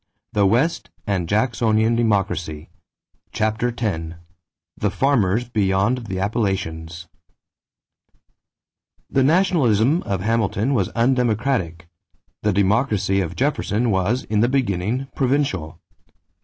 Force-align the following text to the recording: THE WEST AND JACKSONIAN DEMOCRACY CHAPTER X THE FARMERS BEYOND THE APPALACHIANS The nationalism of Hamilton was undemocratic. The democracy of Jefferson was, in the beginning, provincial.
THE 0.33 0.47
WEST 0.47 0.89
AND 1.05 1.29
JACKSONIAN 1.29 1.95
DEMOCRACY 1.95 2.69
CHAPTER 3.33 3.71
X 3.77 4.15
THE 4.75 4.89
FARMERS 4.89 5.49
BEYOND 5.49 6.07
THE 6.07 6.17
APPALACHIANS 6.19 7.05
The 9.11 9.23
nationalism 9.23 10.01
of 10.01 10.21
Hamilton 10.21 10.73
was 10.73 10.89
undemocratic. 10.95 11.87
The 12.41 12.51
democracy 12.51 13.21
of 13.21 13.35
Jefferson 13.35 13.91
was, 13.91 14.23
in 14.23 14.39
the 14.39 14.49
beginning, 14.49 15.07
provincial. 15.13 15.77